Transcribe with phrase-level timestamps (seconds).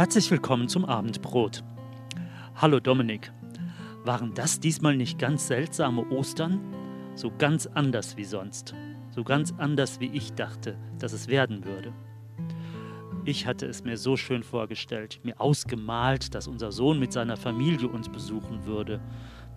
[0.00, 1.62] Herzlich willkommen zum Abendbrot.
[2.56, 3.34] Hallo Dominik.
[4.02, 6.58] Waren das diesmal nicht ganz seltsame Ostern?
[7.16, 8.74] So ganz anders wie sonst.
[9.10, 11.92] So ganz anders wie ich dachte, dass es werden würde.
[13.26, 17.88] Ich hatte es mir so schön vorgestellt, mir ausgemalt, dass unser Sohn mit seiner Familie
[17.88, 19.02] uns besuchen würde.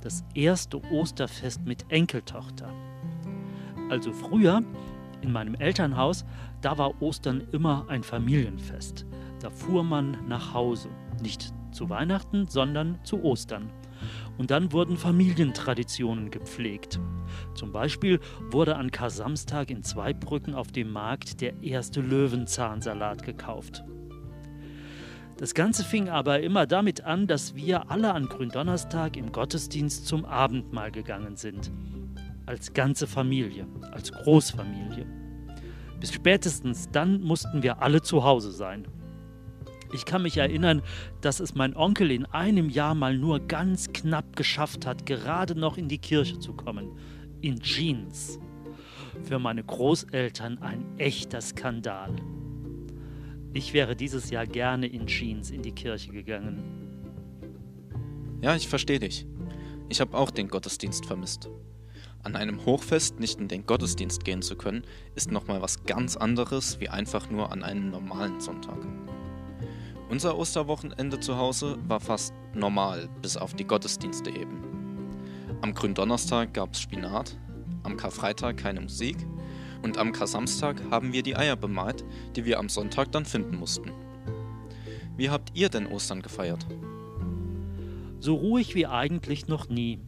[0.02, 2.70] Das erste Osterfest mit Enkeltochter.
[3.90, 4.62] Also früher,
[5.22, 6.26] in meinem Elternhaus,
[6.60, 9.06] da war Ostern immer ein Familienfest.
[9.44, 10.88] Da fuhr man nach Hause,
[11.22, 13.70] nicht zu Weihnachten, sondern zu Ostern.
[14.38, 16.98] Und dann wurden Familientraditionen gepflegt.
[17.54, 23.84] Zum Beispiel wurde an Kar-Samstag in Zweibrücken auf dem Markt der erste Löwenzahnsalat gekauft.
[25.36, 30.24] Das Ganze fing aber immer damit an, dass wir alle an Gründonnerstag im Gottesdienst zum
[30.24, 31.70] Abendmahl gegangen sind.
[32.46, 35.06] Als ganze Familie, als Großfamilie.
[36.00, 38.88] Bis spätestens dann mussten wir alle zu Hause sein.
[39.94, 40.82] Ich kann mich erinnern,
[41.22, 45.78] dass es mein Onkel in einem Jahr mal nur ganz knapp geschafft hat, gerade noch
[45.78, 46.98] in die Kirche zu kommen.
[47.42, 48.40] In Jeans.
[49.24, 52.16] Für meine Großeltern ein echter Skandal.
[53.54, 56.64] Ich wäre dieses Jahr gerne in Jeans in die Kirche gegangen.
[58.42, 59.28] Ja, ich verstehe dich.
[59.90, 61.50] Ich habe auch den Gottesdienst vermisst.
[62.24, 64.84] An einem Hochfest nicht in den Gottesdienst gehen zu können,
[65.14, 68.80] ist nochmal was ganz anderes wie einfach nur an einem normalen Sonntag.
[70.10, 74.62] Unser Osterwochenende zu Hause war fast normal, bis auf die Gottesdienste eben.
[75.62, 77.38] Am Gründonnerstag gab es Spinat,
[77.84, 79.18] am Karfreitag keine Musik
[79.82, 82.04] und am Kar-Samstag haben wir die Eier bemalt,
[82.36, 83.92] die wir am Sonntag dann finden mussten.
[85.16, 86.66] Wie habt ihr denn Ostern gefeiert?
[88.20, 90.00] So ruhig wie eigentlich noch nie.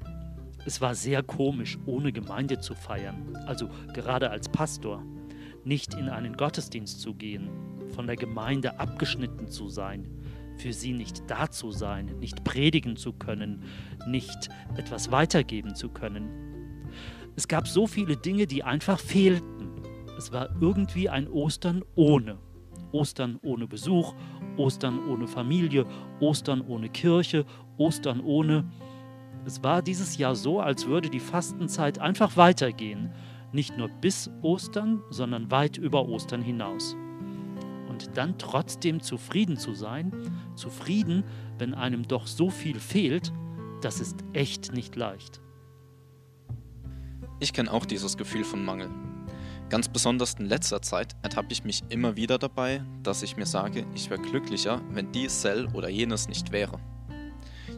[0.65, 5.03] Es war sehr komisch, ohne Gemeinde zu feiern, also gerade als Pastor,
[5.63, 7.49] nicht in einen Gottesdienst zu gehen,
[7.95, 10.07] von der Gemeinde abgeschnitten zu sein,
[10.57, 13.63] für sie nicht da zu sein, nicht predigen zu können,
[14.05, 16.29] nicht etwas weitergeben zu können.
[17.35, 19.81] Es gab so viele Dinge, die einfach fehlten.
[20.17, 22.37] Es war irgendwie ein Ostern ohne.
[22.91, 24.13] Ostern ohne Besuch,
[24.55, 25.85] Ostern ohne Familie,
[26.19, 27.45] Ostern ohne Kirche,
[27.77, 28.69] Ostern ohne...
[29.45, 33.11] Es war dieses Jahr so, als würde die Fastenzeit einfach weitergehen.
[33.51, 36.95] Nicht nur bis Ostern, sondern weit über Ostern hinaus
[37.95, 40.11] und dann trotzdem zufrieden zu sein,
[40.55, 41.23] zufrieden,
[41.57, 43.31] wenn einem doch so viel fehlt,
[43.81, 45.39] das ist echt nicht leicht.
[47.39, 48.89] Ich kenne auch dieses Gefühl von Mangel.
[49.69, 53.85] Ganz besonders in letzter Zeit ertappe ich mich immer wieder dabei, dass ich mir sage,
[53.95, 56.77] ich wäre glücklicher, wenn dies, Cell oder jenes nicht wäre.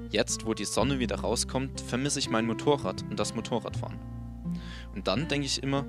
[0.09, 3.99] Jetzt, wo die Sonne wieder rauskommt, vermisse ich mein Motorrad und das Motorradfahren.
[4.95, 5.85] Und dann denke ich immer,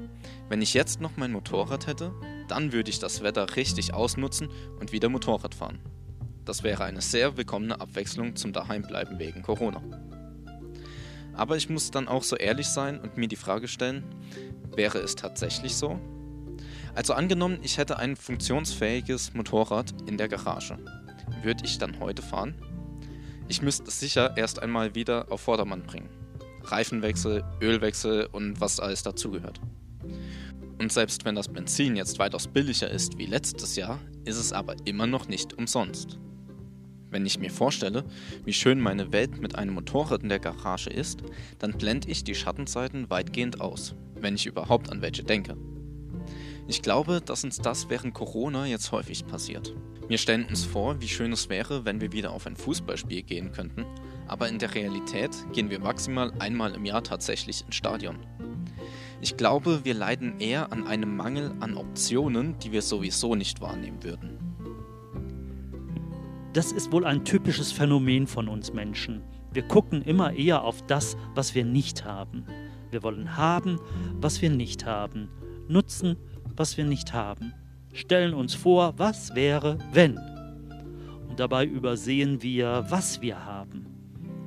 [0.50, 2.12] wenn ich jetzt noch mein Motorrad hätte,
[2.48, 4.48] dann würde ich das Wetter richtig ausnutzen
[4.80, 5.78] und wieder Motorrad fahren.
[6.44, 9.82] Das wäre eine sehr willkommene Abwechslung zum Daheimbleiben wegen Corona.
[11.34, 14.02] Aber ich muss dann auch so ehrlich sein und mir die Frage stellen,
[14.74, 16.00] wäre es tatsächlich so?
[16.94, 20.78] Also angenommen, ich hätte ein funktionsfähiges Motorrad in der Garage.
[21.42, 22.54] Würde ich dann heute fahren?
[23.46, 26.08] Ich müsste es sicher erst einmal wieder auf Vordermann bringen.
[26.64, 29.60] Reifenwechsel, Ölwechsel und was alles dazugehört.
[30.78, 34.76] Und selbst wenn das Benzin jetzt weitaus billiger ist wie letztes Jahr, ist es aber
[34.84, 36.18] immer noch nicht umsonst.
[37.10, 38.04] Wenn ich mir vorstelle,
[38.44, 41.22] wie schön meine Welt mit einem Motorrad in der Garage ist,
[41.58, 45.56] dann blende ich die Schattenseiten weitgehend aus, wenn ich überhaupt an welche denke.
[46.66, 49.74] Ich glaube, dass uns das während Corona jetzt häufig passiert.
[50.06, 53.52] Wir stellen uns vor, wie schön es wäre, wenn wir wieder auf ein Fußballspiel gehen
[53.52, 53.86] könnten,
[54.26, 58.18] aber in der Realität gehen wir maximal einmal im Jahr tatsächlich ins Stadion.
[59.20, 64.02] Ich glaube, wir leiden eher an einem Mangel an Optionen, die wir sowieso nicht wahrnehmen
[64.04, 64.38] würden.
[66.52, 69.22] Das ist wohl ein typisches Phänomen von uns Menschen.
[69.52, 72.44] Wir gucken immer eher auf das, was wir nicht haben.
[72.90, 73.80] Wir wollen haben,
[74.20, 75.28] was wir nicht haben,
[75.68, 76.16] nutzen,
[76.56, 77.52] was wir nicht haben,
[77.92, 80.16] stellen uns vor, was wäre, wenn.
[81.28, 83.97] Und dabei übersehen wir, was wir haben.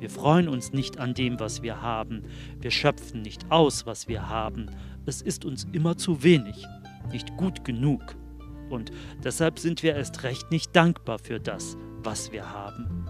[0.02, 2.24] Wir freuen uns nicht an dem, was wir haben.
[2.60, 4.66] Wir schöpfen nicht aus, was wir haben.
[5.06, 6.66] Es ist uns immer zu wenig,
[7.12, 8.16] nicht gut genug.
[8.72, 8.92] Und
[9.24, 13.06] deshalb sind wir erst recht nicht dankbar für das, was wir haben.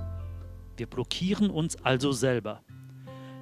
[0.75, 2.61] Wir blockieren uns also selber.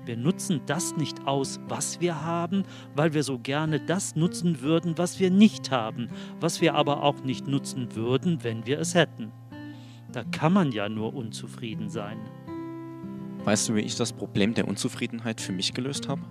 [0.05, 2.65] Wir nutzen das nicht aus, was wir haben,
[2.95, 6.09] weil wir so gerne das nutzen würden, was wir nicht haben,
[6.39, 9.31] was wir aber auch nicht nutzen würden, wenn wir es hätten.
[10.11, 12.19] Da kann man ja nur unzufrieden sein.
[13.45, 16.21] Weißt du, wie ich das Problem der Unzufriedenheit für mich gelöst habe?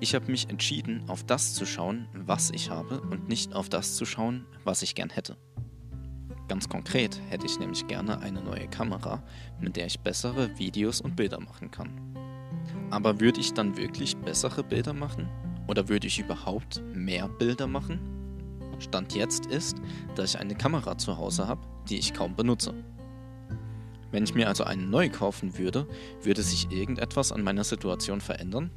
[0.00, 3.96] Ich habe mich entschieden, auf das zu schauen, was ich habe und nicht auf das
[3.96, 5.36] zu schauen, was ich gern hätte.
[6.48, 9.22] Ganz konkret hätte ich nämlich gerne eine neue Kamera,
[9.60, 11.90] mit der ich bessere Videos und Bilder machen kann.
[12.90, 15.28] Aber würde ich dann wirklich bessere Bilder machen?
[15.68, 18.00] Oder würde ich überhaupt mehr Bilder machen?
[18.78, 19.78] Stand jetzt ist,
[20.16, 22.74] dass ich eine Kamera zu Hause habe, die ich kaum benutze.
[24.14, 25.88] Wenn ich mir also eine neu kaufen würde,
[26.22, 28.70] würde sich irgendetwas an meiner Situation verändern?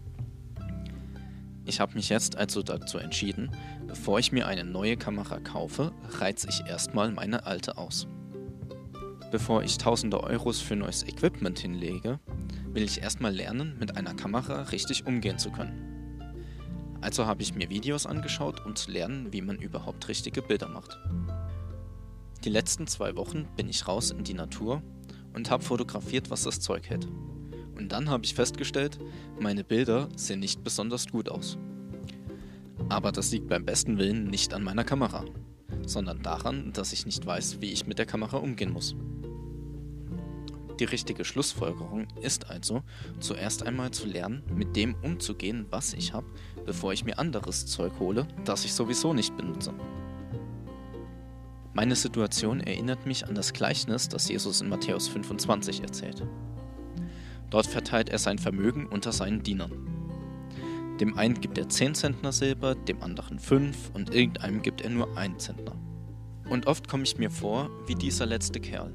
[1.63, 3.51] Ich habe mich jetzt also dazu entschieden,
[3.86, 8.07] bevor ich mir eine neue Kamera kaufe, reize ich erstmal meine alte aus.
[9.30, 12.19] Bevor ich tausende Euros für neues Equipment hinlege,
[12.72, 16.18] will ich erstmal lernen, mit einer Kamera richtig umgehen zu können.
[17.00, 20.98] Also habe ich mir Videos angeschaut, um zu lernen, wie man überhaupt richtige Bilder macht.
[22.44, 24.81] Die letzten zwei Wochen bin ich raus in die Natur
[25.38, 27.07] und habe fotografiert, was das Zeug hält.
[27.75, 28.98] Und dann habe ich festgestellt,
[29.39, 31.60] meine Bilder sehen nicht besonders gut aus.
[32.89, 35.25] Aber das liegt beim besten Willen nicht an meiner Kamera,
[35.86, 38.95] sondern daran, dass ich nicht weiß, wie ich mit der Kamera umgehen muss.
[40.80, 42.81] Die richtige Schlussfolgerung ist also,
[43.19, 46.28] zuerst einmal zu lernen, mit dem umzugehen, was ich habe,
[46.66, 49.74] bevor ich mir anderes Zeug hole, das ich sowieso nicht benutze.
[51.77, 56.25] Meine Situation erinnert mich an das Gleichnis, das Jesus in Matthäus 25 erzählt.
[57.51, 59.71] Dort verteilt er sein Vermögen unter seinen Dienern.
[61.00, 65.15] Dem einen gibt er 10 Zentner Silber, dem anderen 5 und irgendeinem gibt er nur
[65.19, 65.75] 1 Zentner.
[66.50, 68.91] Und oft komme ich mir vor wie dieser letzte Kerl.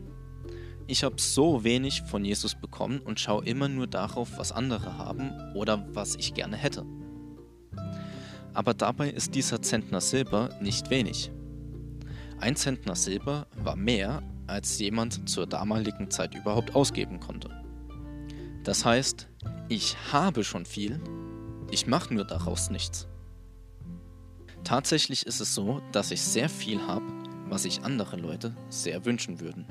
[0.88, 5.30] Ich habe so wenig von Jesus bekommen und schaue immer nur darauf, was andere haben
[5.54, 6.84] oder was ich gerne hätte.
[8.54, 11.30] Aber dabei ist dieser Zentner Silber nicht wenig.
[12.42, 17.48] Ein Zentner Silber war mehr, als jemand zur damaligen Zeit überhaupt ausgeben konnte.
[18.64, 19.28] Das heißt,
[19.68, 20.98] ich habe schon viel,
[21.70, 23.06] ich mache nur daraus nichts.
[24.64, 27.04] Tatsächlich ist es so, dass ich sehr viel habe,
[27.48, 29.64] was sich andere Leute sehr wünschen würden.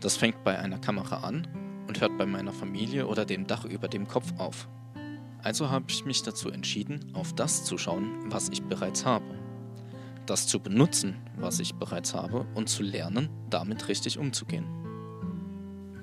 [0.00, 1.46] Das fängt bei einer Kamera an
[1.86, 4.68] und hört bei meiner Familie oder dem Dach über dem Kopf auf.
[5.42, 9.43] Also habe ich mich dazu entschieden, auf das zu schauen, was ich bereits habe.
[10.26, 14.64] Das zu benutzen, was ich bereits habe und zu lernen, damit richtig umzugehen.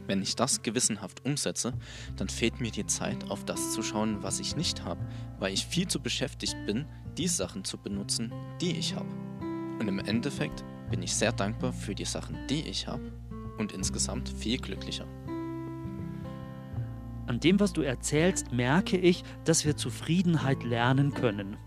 [0.05, 1.73] Wenn ich das gewissenhaft umsetze,
[2.17, 5.01] dann fehlt mir die Zeit, auf das zu schauen, was ich nicht habe,
[5.39, 6.85] weil ich viel zu beschäftigt bin,
[7.17, 9.09] die Sachen zu benutzen, die ich habe.
[9.79, 13.11] Und im Endeffekt bin ich sehr dankbar für die Sachen, die ich habe
[13.57, 15.07] und insgesamt viel glücklicher.
[17.27, 21.57] An dem, was du erzählst, merke ich, dass wir Zufriedenheit lernen können.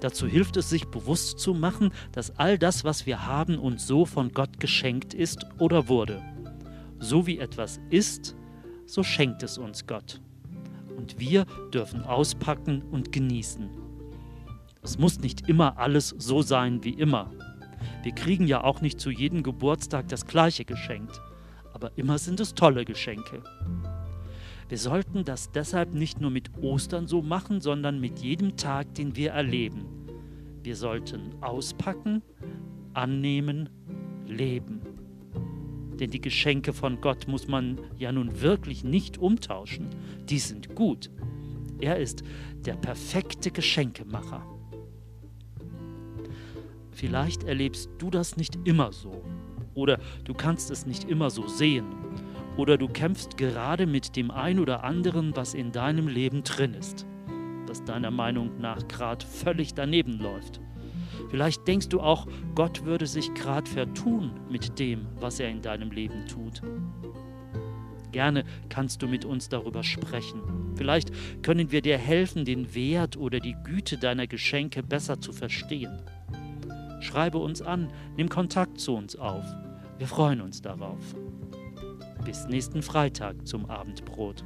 [0.00, 4.04] Dazu hilft es, sich bewusst zu machen, dass all das, was wir haben, uns so
[4.04, 6.22] von Gott geschenkt ist oder wurde.
[6.98, 8.36] So wie etwas ist,
[8.86, 10.20] so schenkt es uns Gott.
[10.96, 13.70] Und wir dürfen auspacken und genießen.
[14.82, 17.30] Es muss nicht immer alles so sein wie immer.
[18.02, 21.20] Wir kriegen ja auch nicht zu jedem Geburtstag das gleiche geschenkt,
[21.72, 23.42] aber immer sind es tolle Geschenke.
[24.74, 29.14] Wir sollten das deshalb nicht nur mit Ostern so machen, sondern mit jedem Tag, den
[29.14, 29.86] wir erleben.
[30.64, 32.22] Wir sollten auspacken,
[32.92, 33.68] annehmen,
[34.26, 34.80] leben.
[36.00, 39.90] Denn die Geschenke von Gott muss man ja nun wirklich nicht umtauschen.
[40.28, 41.08] Die sind gut.
[41.78, 42.24] Er ist
[42.64, 44.44] der perfekte Geschenkemacher.
[46.90, 49.22] Vielleicht erlebst du das nicht immer so.
[49.74, 51.86] Oder du kannst es nicht immer so sehen.
[52.56, 57.04] Oder du kämpfst gerade mit dem ein oder anderen, was in deinem Leben drin ist,
[57.66, 60.60] das deiner Meinung nach gerade völlig daneben läuft.
[61.30, 65.90] Vielleicht denkst du auch, Gott würde sich gerade vertun mit dem, was er in deinem
[65.90, 66.62] Leben tut.
[68.12, 70.40] Gerne kannst du mit uns darüber sprechen.
[70.76, 71.10] Vielleicht
[71.42, 76.00] können wir dir helfen, den Wert oder die Güte deiner Geschenke besser zu verstehen.
[77.00, 79.44] Schreibe uns an, nimm Kontakt zu uns auf.
[79.98, 81.16] Wir freuen uns darauf.
[82.24, 84.42] Bis nächsten Freitag zum Abendbrot.